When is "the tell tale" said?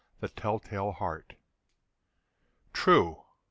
0.19-0.93